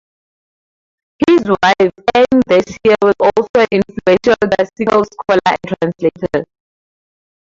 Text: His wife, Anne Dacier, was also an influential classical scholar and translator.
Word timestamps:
His 1.27 1.43
wife, 1.61 1.91
Anne 2.15 2.41
Dacier, 2.49 2.95
was 3.03 3.13
also 3.21 3.47
an 3.55 3.67
influential 3.71 4.33
classical 4.37 5.05
scholar 5.05 5.39
and 5.45 5.77
translator. 5.95 6.43